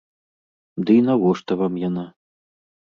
Дый 0.87 0.99
навошта 1.11 1.51
вам 1.61 1.73
яна? 1.87 2.05